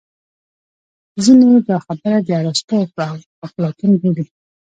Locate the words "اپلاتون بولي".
3.45-4.25